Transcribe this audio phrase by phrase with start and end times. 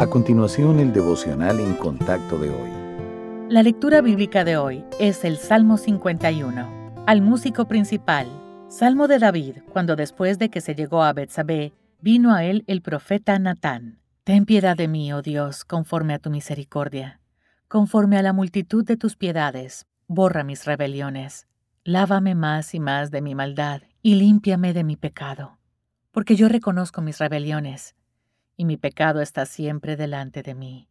[0.00, 2.70] A continuación, el devocional en contacto de hoy.
[3.50, 7.04] La lectura bíblica de hoy es el Salmo 51.
[7.06, 8.26] Al músico principal,
[8.70, 12.80] Salmo de David, cuando después de que se llegó a Betsabé, vino a él el
[12.80, 14.00] profeta Natán.
[14.24, 17.20] Ten piedad de mí, oh Dios, conforme a tu misericordia.
[17.68, 21.46] Conforme a la multitud de tus piedades, borra mis rebeliones.
[21.84, 25.58] Lávame más y más de mi maldad y límpiame de mi pecado.
[26.10, 27.94] Porque yo reconozco mis rebeliones
[28.60, 30.86] y mi pecado está siempre delante de mí.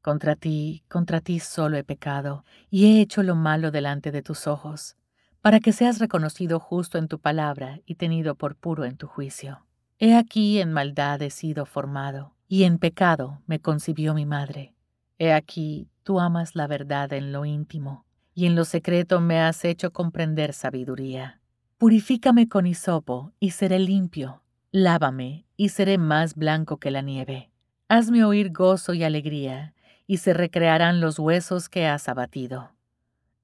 [0.00, 4.48] Contra ti, contra ti solo he pecado, y he hecho lo malo delante de tus
[4.48, 4.96] ojos,
[5.40, 9.64] para que seas reconocido justo en tu palabra y tenido por puro en tu juicio.
[10.00, 14.74] He aquí en maldad he sido formado, y en pecado me concibió mi madre.
[15.16, 19.64] He aquí tú amas la verdad en lo íntimo, y en lo secreto me has
[19.64, 21.40] hecho comprender sabiduría.
[21.78, 24.41] Purifícame con hisopo, y seré limpio
[24.74, 27.50] Lávame, y seré más blanco que la nieve.
[27.88, 29.74] Hazme oír gozo y alegría,
[30.06, 32.70] y se recrearán los huesos que has abatido.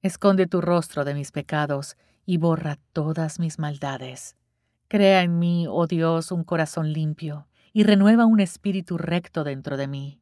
[0.01, 4.37] Esconde tu rostro de mis pecados, y borra todas mis maldades.
[4.87, 9.87] Crea en mí, oh Dios, un corazón limpio, y renueva un espíritu recto dentro de
[9.87, 10.19] mí.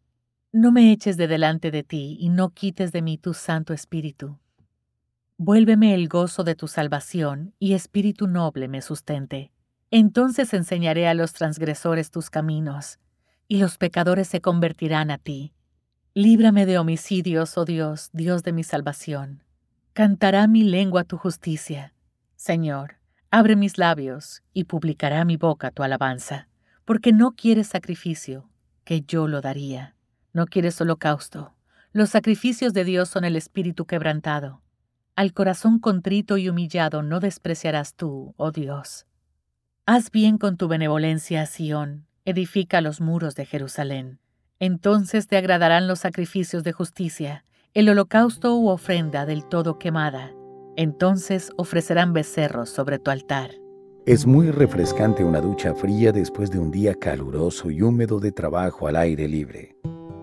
[0.51, 4.39] No me eches de delante de ti, y no quites de mí tu santo espíritu.
[5.37, 9.53] Vuélveme el gozo de tu salvación, y espíritu noble me sustente.
[9.91, 12.99] Entonces enseñaré a los transgresores tus caminos,
[13.47, 15.53] y los pecadores se convertirán a ti.
[16.13, 19.43] Líbrame de homicidios, oh Dios, Dios de mi salvación.
[19.93, 21.93] Cantará mi lengua tu justicia.
[22.35, 22.95] Señor,
[23.31, 26.49] abre mis labios, y publicará mi boca tu alabanza,
[26.83, 28.49] porque no quieres sacrificio,
[28.83, 29.95] que yo lo daría.
[30.33, 31.53] No quieres holocausto.
[31.93, 34.61] Los sacrificios de Dios son el espíritu quebrantado.
[35.15, 39.07] Al corazón contrito y humillado no despreciarás tú, oh Dios.
[39.89, 44.19] Haz bien con tu benevolencia a Sión, edifica los muros de Jerusalén.
[44.59, 50.33] Entonces te agradarán los sacrificios de justicia, el holocausto u ofrenda del todo quemada.
[50.75, 53.51] Entonces ofrecerán becerros sobre tu altar.
[54.05, 58.89] Es muy refrescante una ducha fría después de un día caluroso y húmedo de trabajo
[58.89, 59.77] al aire libre.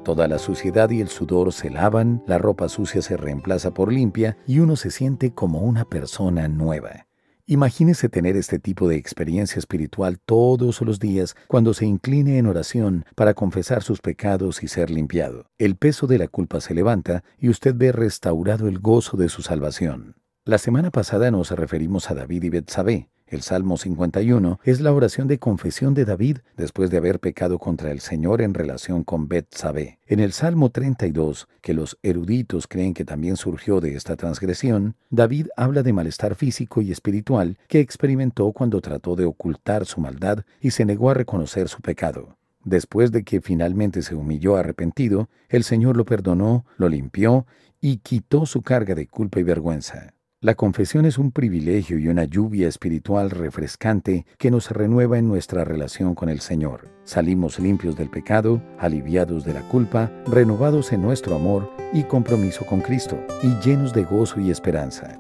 [0.05, 4.37] Toda la suciedad y el sudor se lavan, la ropa sucia se reemplaza por limpia
[4.47, 7.07] y uno se siente como una persona nueva.
[7.47, 13.05] Imagínese tener este tipo de experiencia espiritual todos los días cuando se incline en oración
[13.15, 15.51] para confesar sus pecados y ser limpiado.
[15.59, 19.43] El peso de la culpa se levanta y usted ve restaurado el gozo de su
[19.43, 20.17] salvación.
[20.47, 25.27] La semana pasada nos referimos a David y Betsabé, el Salmo 51 es la oración
[25.27, 29.99] de confesión de David después de haber pecado contra el Señor en relación con Bet-Sabé.
[30.07, 35.49] En el Salmo 32, que los eruditos creen que también surgió de esta transgresión, David
[35.57, 40.71] habla de malestar físico y espiritual que experimentó cuando trató de ocultar su maldad y
[40.71, 42.37] se negó a reconocer su pecado.
[42.65, 47.47] Después de que finalmente se humilló arrepentido, el Señor lo perdonó, lo limpió
[47.81, 50.15] y quitó su carga de culpa y vergüenza.
[50.45, 55.65] La confesión es un privilegio y una lluvia espiritual refrescante que nos renueva en nuestra
[55.65, 56.91] relación con el Señor.
[57.05, 62.83] Salimos limpios del pecado, aliviados de la culpa, renovados en nuestro amor y compromiso con
[62.83, 65.19] Cristo, y llenos de gozo y esperanza.